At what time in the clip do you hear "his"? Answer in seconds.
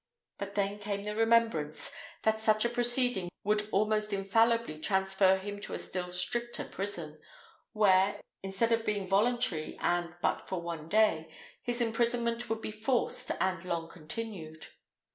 11.61-11.81